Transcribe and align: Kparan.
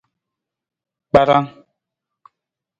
Kparan. 1.11 1.45